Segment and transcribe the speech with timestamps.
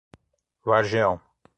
[0.65, 1.21] Vargeão